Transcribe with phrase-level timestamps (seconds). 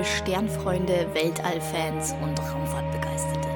[0.00, 3.48] Liebe Sternfreunde, Weltallfans und Raumfahrtbegeisterte.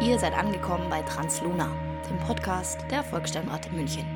[0.00, 1.68] Ihr seid angekommen bei Transluna,
[2.08, 4.06] dem Podcast der Volkssternwarte München.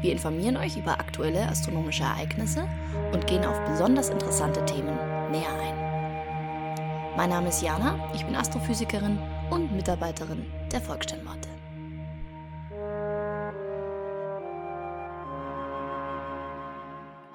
[0.00, 2.66] Wir informieren euch über aktuelle astronomische Ereignisse
[3.12, 4.96] und gehen auf besonders interessante Themen
[5.30, 7.14] näher ein.
[7.14, 9.18] Mein Name ist Jana, ich bin Astrophysikerin
[9.50, 11.57] und Mitarbeiterin der Volkssternwarte.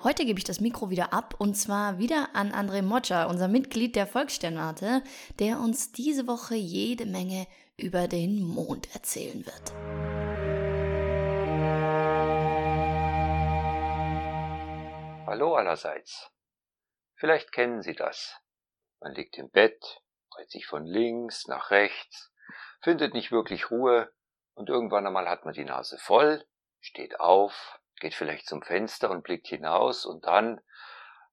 [0.04, 3.96] Heute gebe ich das Mikro wieder ab und zwar wieder an André Moccia, unser Mitglied
[3.96, 5.02] der Volkssternwarte,
[5.40, 9.72] der uns diese Woche jede Menge über den Mond erzählen wird.
[15.26, 16.30] Hallo allerseits.
[17.16, 18.38] Vielleicht kennen Sie das.
[19.00, 20.02] Man liegt im Bett,
[20.32, 22.34] dreht sich von links nach rechts,
[22.82, 24.12] findet nicht wirklich Ruhe
[24.54, 26.46] und irgendwann einmal hat man die Nase voll,
[26.82, 30.62] steht auf, geht vielleicht zum Fenster und blickt hinaus und dann,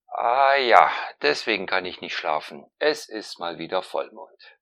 [0.08, 0.90] ah ja,
[1.22, 2.70] deswegen kann ich nicht schlafen.
[2.78, 4.58] Es ist mal wieder Vollmond.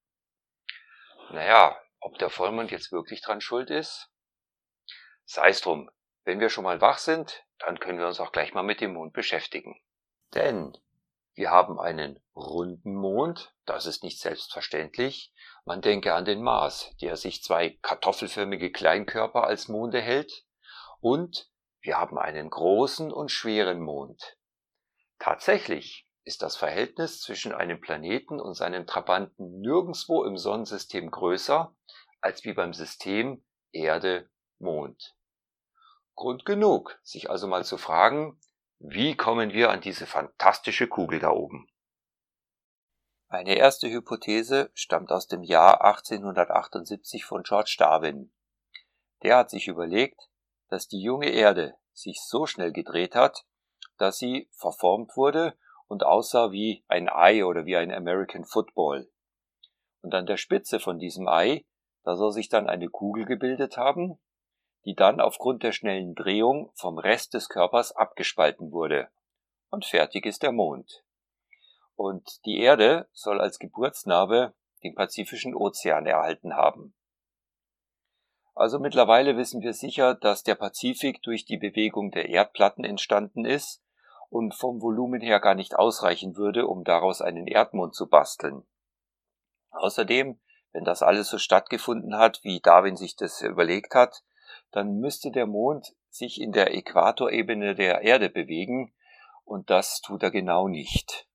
[1.30, 4.10] Naja, ob der Vollmond jetzt wirklich dran schuld ist?
[5.24, 5.90] Sei es drum,
[6.24, 8.94] wenn wir schon mal wach sind, dann können wir uns auch gleich mal mit dem
[8.94, 9.80] Mond beschäftigen.
[10.34, 10.76] Denn
[11.34, 15.32] wir haben einen runden Mond, das ist nicht selbstverständlich.
[15.64, 20.44] Man denke an den Mars, der sich zwei kartoffelförmige Kleinkörper als Monde hält.
[21.00, 21.47] Und
[21.80, 24.36] wir haben einen großen und schweren Mond.
[25.18, 31.74] Tatsächlich ist das Verhältnis zwischen einem Planeten und seinem Trabanten nirgendswo im Sonnensystem größer
[32.20, 35.16] als wie beim System Erde-Mond.
[36.14, 38.40] Grund genug, sich also mal zu fragen,
[38.80, 41.68] wie kommen wir an diese fantastische Kugel da oben?
[43.28, 48.32] Eine erste Hypothese stammt aus dem Jahr 1878 von George Darwin.
[49.22, 50.27] Der hat sich überlegt,
[50.68, 53.44] dass die junge Erde sich so schnell gedreht hat,
[53.96, 55.54] dass sie verformt wurde
[55.88, 59.10] und aussah wie ein Ei oder wie ein American Football.
[60.02, 61.64] Und an der Spitze von diesem Ei,
[62.04, 64.18] da soll sich dann eine Kugel gebildet haben,
[64.84, 69.08] die dann aufgrund der schnellen Drehung vom Rest des Körpers abgespalten wurde.
[69.70, 71.04] Und fertig ist der Mond.
[71.96, 76.94] Und die Erde soll als Geburtsnarbe den Pazifischen Ozean erhalten haben.
[78.58, 83.84] Also mittlerweile wissen wir sicher, dass der Pazifik durch die Bewegung der Erdplatten entstanden ist
[84.30, 88.66] und vom Volumen her gar nicht ausreichen würde, um daraus einen Erdmond zu basteln.
[89.70, 90.40] Außerdem,
[90.72, 94.24] wenn das alles so stattgefunden hat, wie Darwin sich das überlegt hat,
[94.72, 98.92] dann müsste der Mond sich in der Äquatorebene der Erde bewegen,
[99.44, 101.28] und das tut er genau nicht.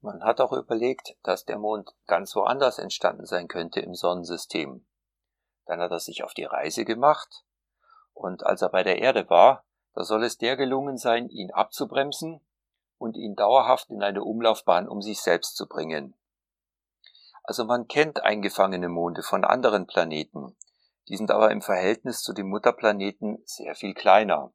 [0.00, 4.86] Man hat auch überlegt, dass der Mond ganz woanders entstanden sein könnte im Sonnensystem.
[5.66, 7.44] Dann hat er sich auf die Reise gemacht,
[8.14, 12.40] und als er bei der Erde war, da soll es der gelungen sein, ihn abzubremsen
[12.98, 16.14] und ihn dauerhaft in eine Umlaufbahn um sich selbst zu bringen.
[17.42, 20.56] Also man kennt eingefangene Monde von anderen Planeten,
[21.08, 24.52] die sind aber im Verhältnis zu dem Mutterplaneten sehr viel kleiner.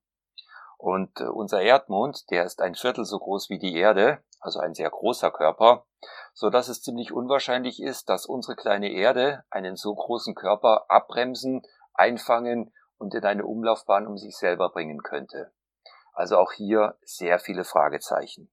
[0.78, 4.74] Und äh, unser Erdmond, der ist ein Viertel so groß wie die Erde, also ein
[4.74, 5.86] sehr großer Körper,
[6.34, 11.62] so dass es ziemlich unwahrscheinlich ist, dass unsere kleine Erde einen so großen Körper abbremsen,
[11.94, 15.54] einfangen und in eine Umlaufbahn um sich selber bringen könnte.
[16.14, 18.52] Also auch hier sehr viele Fragezeichen.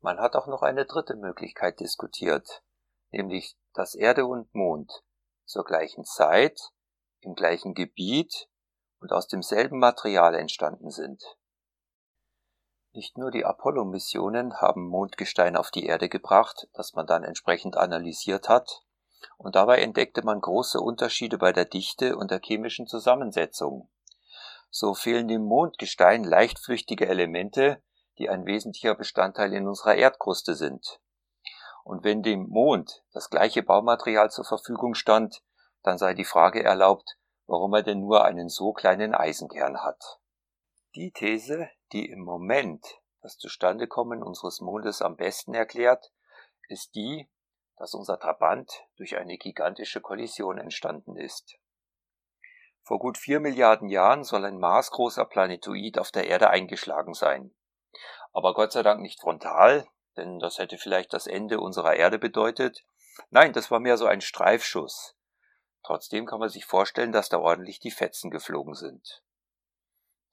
[0.00, 2.62] Man hat auch noch eine dritte Möglichkeit diskutiert,
[3.10, 5.04] nämlich dass Erde und Mond
[5.44, 6.58] zur gleichen Zeit,
[7.20, 8.48] im gleichen Gebiet
[9.00, 11.22] und aus demselben Material entstanden sind.
[12.92, 18.48] Nicht nur die Apollo-Missionen haben Mondgestein auf die Erde gebracht, das man dann entsprechend analysiert
[18.48, 18.82] hat,
[19.36, 23.88] und dabei entdeckte man große Unterschiede bei der Dichte und der chemischen Zusammensetzung.
[24.70, 27.82] So fehlen dem Mondgestein leichtflüchtige Elemente,
[28.18, 31.00] die ein wesentlicher Bestandteil in unserer Erdkruste sind.
[31.84, 35.42] Und wenn dem Mond das gleiche Baumaterial zur Verfügung stand,
[35.82, 37.16] dann sei die Frage erlaubt,
[37.46, 40.20] warum er denn nur einen so kleinen Eisenkern hat.
[40.94, 46.12] Die These, die im Moment das Zustandekommen unseres Mondes am besten erklärt,
[46.68, 47.28] ist die,
[47.76, 51.58] dass unser Trabant durch eine gigantische Kollision entstanden ist.
[52.82, 57.54] Vor gut vier Milliarden Jahren soll ein maßgroßer Planetoid auf der Erde eingeschlagen sein.
[58.32, 59.86] Aber Gott sei Dank nicht frontal,
[60.16, 62.84] denn das hätte vielleicht das Ende unserer Erde bedeutet.
[63.30, 65.16] Nein, das war mehr so ein Streifschuss.
[65.82, 69.22] Trotzdem kann man sich vorstellen, dass da ordentlich die Fetzen geflogen sind.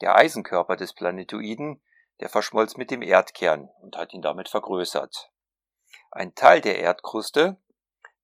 [0.01, 1.81] Der Eisenkörper des Planetoiden,
[2.19, 5.31] der verschmolz mit dem Erdkern und hat ihn damit vergrößert.
[6.11, 7.57] Ein Teil der Erdkruste,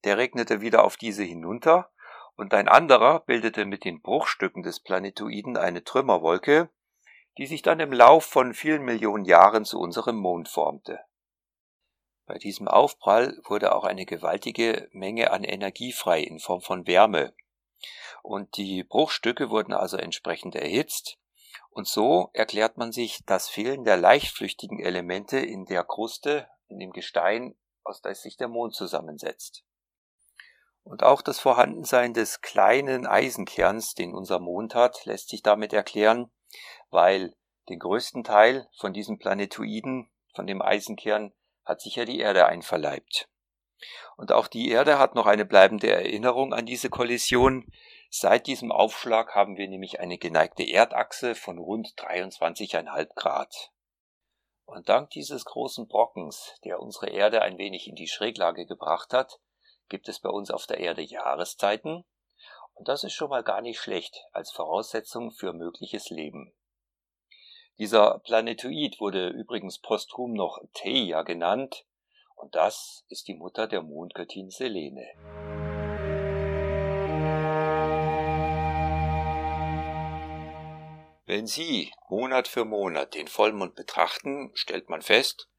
[0.03, 1.91] der regnete wieder auf diese hinunter
[2.35, 6.69] und ein anderer bildete mit den Bruchstücken des Planetoiden eine Trümmerwolke,
[7.37, 10.99] die sich dann im Lauf von vielen Millionen Jahren zu unserem Mond formte.
[12.25, 17.33] Bei diesem Aufprall wurde auch eine gewaltige Menge an Energie frei in Form von Wärme.
[18.21, 21.17] Und die Bruchstücke wurden also entsprechend erhitzt.
[21.73, 26.91] Und so erklärt man sich das Fehlen der leichtflüchtigen Elemente in der Kruste, in dem
[26.91, 29.63] Gestein, aus der sich der Mond zusammensetzt.
[30.83, 36.31] Und auch das Vorhandensein des kleinen Eisenkerns, den unser Mond hat, lässt sich damit erklären,
[36.91, 37.33] weil
[37.69, 41.33] den größten Teil von diesem Planetoiden, von dem Eisenkern,
[41.65, 43.29] hat sich ja die Erde einverleibt.
[44.17, 47.65] Und auch die Erde hat noch eine bleibende Erinnerung an diese Kollision.
[48.15, 53.71] Seit diesem Aufschlag haben wir nämlich eine geneigte Erdachse von rund 23,5 Grad.
[54.65, 59.39] Und dank dieses großen Brockens, der unsere Erde ein wenig in die Schräglage gebracht hat,
[59.89, 62.05] gibt es bei uns auf der Erde Jahreszeiten,
[62.75, 66.53] und das ist schon mal gar nicht schlecht als Voraussetzung für mögliches Leben.
[67.79, 71.87] Dieser Planetoid wurde übrigens posthum noch Theia genannt,
[72.35, 75.52] und das ist die Mutter der Mondgöttin Selene.
[81.33, 85.49] Wenn Sie Monat für Monat den Vollmond betrachten, stellt man fest,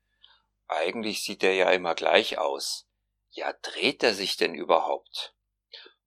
[0.69, 2.87] eigentlich sieht er ja immer gleich aus.
[3.33, 5.35] Ja, dreht er sich denn überhaupt?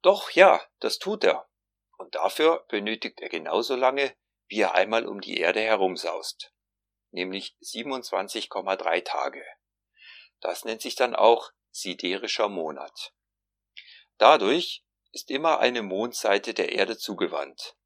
[0.01, 1.49] Doch, ja, das tut er.
[1.97, 4.15] Und dafür benötigt er genauso lange,
[4.47, 6.53] wie er einmal um die Erde herumsaust,
[7.11, 9.43] nämlich 27,3 Tage.
[10.39, 13.11] Das nennt sich dann auch siderischer Monat.
[14.17, 17.76] Dadurch ist immer eine Mondseite der Erde zugewandt.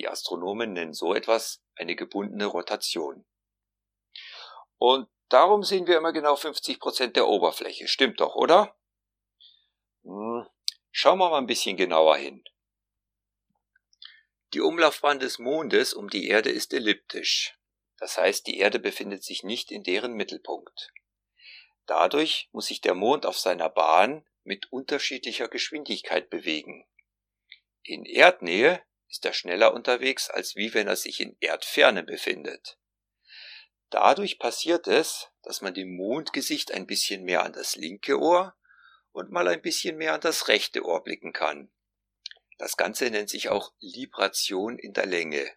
[0.00, 3.26] Die Astronomen nennen so etwas eine gebundene Rotation.
[4.78, 7.86] Und darum sehen wir immer genau 50 Prozent der Oberfläche.
[7.86, 8.74] Stimmt doch, oder?
[10.02, 10.46] Hm,
[10.90, 12.42] schauen wir mal ein bisschen genauer hin.
[14.54, 17.58] Die Umlaufbahn des Mondes um die Erde ist elliptisch.
[17.98, 20.94] Das heißt, die Erde befindet sich nicht in deren Mittelpunkt.
[21.84, 26.86] Dadurch muss sich der Mond auf seiner Bahn mit unterschiedlicher Geschwindigkeit bewegen.
[27.82, 32.78] In Erdnähe ist er schneller unterwegs, als wie wenn er sich in Erdferne befindet.
[33.90, 38.56] Dadurch passiert es, dass man dem Mondgesicht ein bisschen mehr an das linke Ohr
[39.10, 41.72] und mal ein bisschen mehr an das rechte Ohr blicken kann.
[42.58, 45.50] Das Ganze nennt sich auch Libration in der Länge.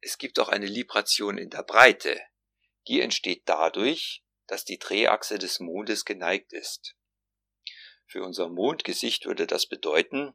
[0.00, 2.20] Es gibt auch eine Libration in der Breite.
[2.86, 6.94] Die entsteht dadurch, dass die Drehachse des Mondes geneigt ist.
[8.06, 10.34] Für unser Mondgesicht würde das bedeuten,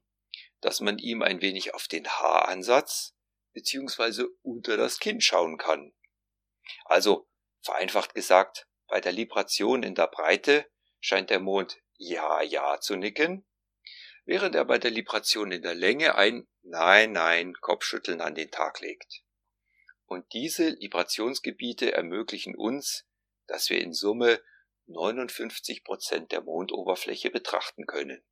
[0.62, 3.16] dass man ihm ein wenig auf den Haaransatz
[3.54, 4.25] bzw.
[4.42, 5.94] unter das Kinn schauen kann.
[6.86, 7.28] Also,
[7.62, 10.69] vereinfacht gesagt, bei der Libration in der Breite
[11.00, 13.46] scheint der Mond ja, ja zu nicken,
[14.25, 18.80] während er bei der Libration in der Länge ein Nein, Nein Kopfschütteln an den Tag
[18.80, 19.22] legt.
[20.06, 23.07] Und diese Librationsgebiete ermöglichen uns,
[23.48, 24.42] dass wir in Summe
[24.88, 28.24] 59 Prozent der Mondoberfläche betrachten können.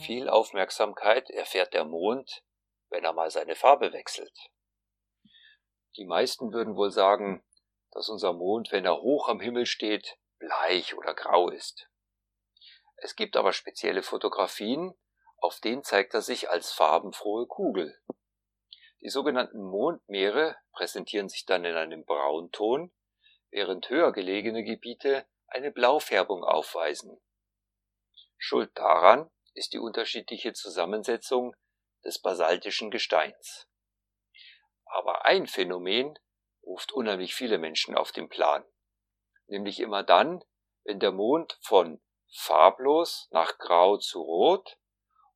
[0.00, 2.44] Viel Aufmerksamkeit erfährt der Mond,
[2.88, 4.50] wenn er mal seine Farbe wechselt.
[5.96, 7.44] Die meisten würden wohl sagen,
[7.90, 11.88] dass unser Mond, wenn er hoch am Himmel steht, bleich oder grau ist.
[12.96, 14.94] Es gibt aber spezielle Fotografien,
[15.38, 18.00] auf denen zeigt er sich als farbenfrohe Kugel.
[19.00, 22.92] Die sogenannten Mondmeere präsentieren sich dann in einem Braunton,
[23.50, 27.20] während höher gelegene Gebiete eine Blaufärbung aufweisen.
[28.36, 31.54] Schuld daran ist die unterschiedliche Zusammensetzung
[32.04, 33.68] des basaltischen Gesteins.
[34.86, 36.18] Aber ein Phänomen
[36.62, 38.64] ruft unheimlich viele Menschen auf den Plan.
[39.46, 40.44] Nämlich immer dann,
[40.84, 42.00] wenn der Mond von
[42.30, 44.78] farblos nach grau zu rot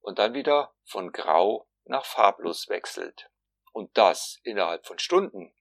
[0.01, 3.31] und dann wieder von grau nach farblos wechselt.
[3.73, 5.55] Und das innerhalb von Stunden.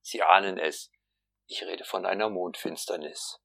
[0.00, 0.90] Sie ahnen es,
[1.46, 3.40] ich rede von einer Mondfinsternis.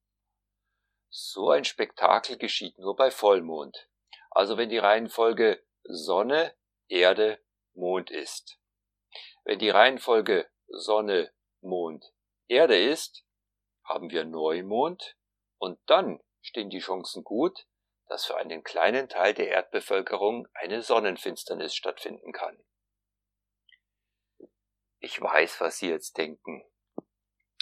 [1.08, 3.88] So ein Spektakel geschieht nur bei Vollmond,
[4.34, 6.54] also wenn die Reihenfolge Sonne,
[6.88, 7.40] Erde,
[7.74, 8.58] Mond ist.
[9.44, 12.12] Wenn die Reihenfolge Sonne, Mond,
[12.48, 13.24] Erde ist,
[13.84, 15.16] haben wir Neumond
[15.58, 17.66] und dann stehen die Chancen gut,
[18.08, 22.62] dass für einen kleinen Teil der Erdbevölkerung eine Sonnenfinsternis stattfinden kann.
[24.98, 26.64] Ich weiß, was Sie jetzt denken.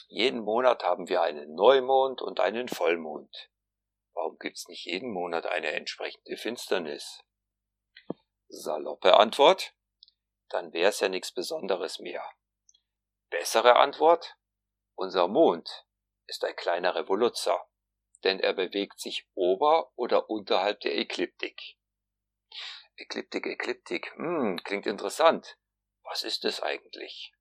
[0.09, 3.52] Jeden Monat haben wir einen Neumond und einen Vollmond.
[4.15, 7.23] Warum gibt's nicht jeden Monat eine entsprechende Finsternis?
[8.49, 9.75] Saloppe Antwort?
[10.49, 12.25] Dann wär's ja nichts Besonderes mehr.
[13.31, 14.37] Bessere Antwort?
[14.95, 15.87] Unser Mond
[16.27, 17.67] ist ein kleiner Revoluzzer,
[18.25, 21.79] denn er bewegt sich ober oder unterhalb der Ekliptik.
[22.97, 24.13] Ekliptik, Ekliptik.
[24.17, 25.57] Hm, klingt interessant.
[26.05, 27.33] Was ist es eigentlich?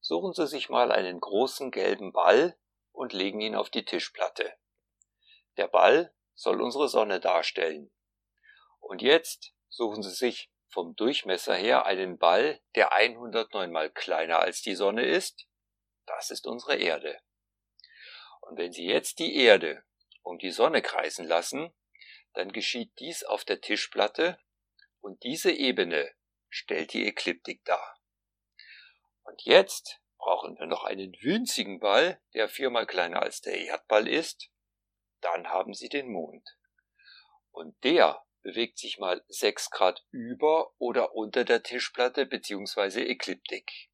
[0.00, 2.58] Suchen Sie sich mal einen großen gelben Ball
[2.92, 4.54] und legen ihn auf die Tischplatte.
[5.56, 7.90] Der Ball soll unsere Sonne darstellen.
[8.80, 14.62] Und jetzt suchen Sie sich vom Durchmesser her einen Ball, der 109 mal kleiner als
[14.62, 15.46] die Sonne ist.
[16.06, 17.20] Das ist unsere Erde.
[18.40, 19.84] Und wenn Sie jetzt die Erde
[20.22, 21.72] um die Sonne kreisen lassen,
[22.34, 24.38] dann geschieht dies auf der Tischplatte
[25.00, 26.10] und diese Ebene
[26.48, 27.98] stellt die Ekliptik dar.
[29.22, 34.50] Und jetzt brauchen wir noch einen winzigen Ball, der viermal kleiner als der Erdball ist.
[35.20, 36.48] Dann haben Sie den Mond.
[37.50, 43.02] Und der bewegt sich mal 6 Grad über oder unter der Tischplatte bzw.
[43.02, 43.90] Ekliptik.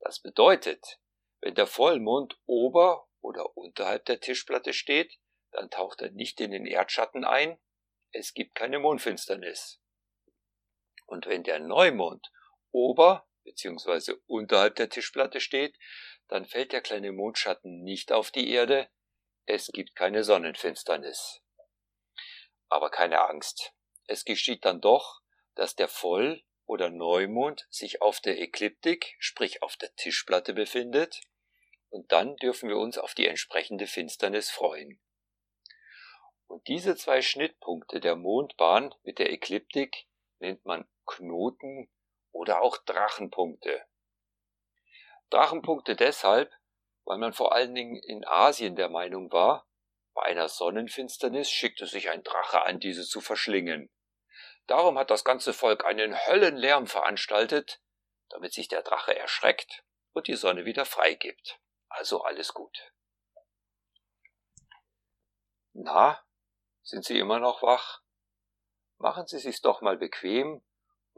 [0.00, 0.98] Das bedeutet,
[1.40, 5.18] wenn der Vollmond ober oder unterhalb der Tischplatte steht,
[5.52, 7.58] dann taucht er nicht in den Erdschatten ein,
[8.12, 9.78] es gibt keine Mondfinsternis.
[11.04, 12.32] Und wenn der Neumond
[12.70, 14.14] ober bzw.
[14.26, 15.76] unterhalb der Tischplatte steht,
[16.28, 18.88] dann fällt der kleine Mondschatten nicht auf die Erde,
[19.46, 21.40] es gibt keine Sonnenfinsternis.
[22.68, 23.72] Aber keine Angst,
[24.06, 25.20] es geschieht dann doch,
[25.54, 31.22] dass der Voll- oder Neumond sich auf der Ekliptik, sprich auf der Tischplatte befindet,
[31.88, 35.00] und dann dürfen wir uns auf die entsprechende Finsternis freuen.
[36.46, 40.06] Und diese zwei Schnittpunkte der Mondbahn mit der Ekliptik
[40.38, 41.90] nennt man Knoten
[42.32, 43.84] oder auch Drachenpunkte.
[45.30, 46.52] Drachenpunkte deshalb,
[47.04, 49.66] weil man vor allen Dingen in Asien der Meinung war,
[50.14, 53.90] bei einer Sonnenfinsternis schickte sich ein Drache an, diese zu verschlingen.
[54.66, 57.80] Darum hat das ganze Volk einen Höllenlärm veranstaltet,
[58.28, 61.60] damit sich der Drache erschreckt und die Sonne wieder freigibt.
[61.88, 62.92] Also alles gut.
[65.72, 66.22] Na,
[66.82, 68.02] sind Sie immer noch wach?
[68.98, 70.62] Machen Sie sich's doch mal bequem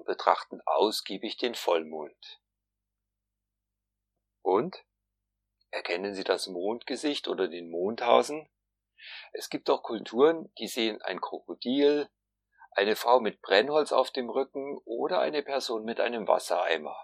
[0.00, 2.40] und betrachten ausgiebig den Vollmond.
[4.42, 4.82] Und?
[5.70, 8.48] Erkennen Sie das Mondgesicht oder den Mondhasen?
[9.32, 12.08] Es gibt auch Kulturen, die sehen ein Krokodil,
[12.72, 16.96] eine Frau mit Brennholz auf dem Rücken oder eine Person mit einem Wassereimer.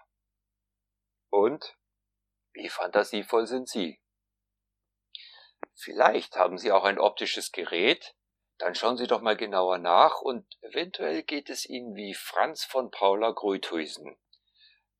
[1.31, 1.77] Und?
[2.55, 4.01] Wie fantasievoll sind Sie?
[5.75, 8.16] Vielleicht haben Sie auch ein optisches Gerät,
[8.59, 12.91] dann schauen Sie doch mal genauer nach und eventuell geht es Ihnen wie Franz von
[12.91, 14.17] Paula Grüthuisen.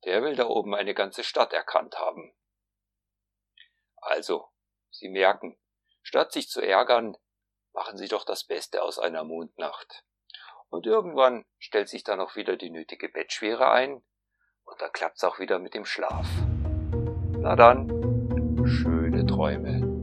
[0.05, 2.33] Der will da oben eine ganze Stadt erkannt haben.
[3.97, 4.47] Also,
[4.91, 5.57] Sie merken,
[6.03, 7.17] statt sich zu ärgern,
[7.73, 10.03] machen Sie doch das Beste aus einer Mondnacht.
[10.69, 14.03] Und irgendwann stellt sich dann auch wieder die nötige Bettschwere ein
[14.65, 16.27] und dann klappt's auch wieder mit dem Schlaf.
[17.39, 17.87] Na dann,
[18.65, 19.96] schöne Träume.